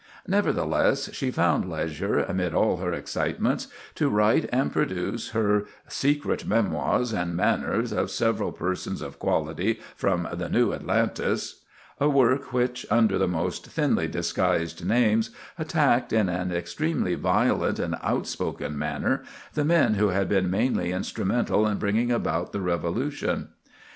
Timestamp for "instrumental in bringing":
20.91-22.11